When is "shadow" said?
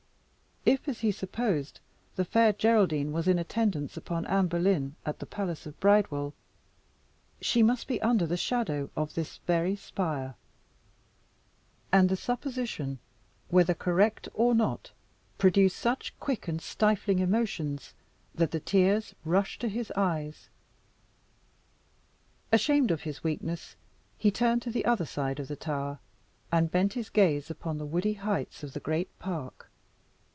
8.37-8.91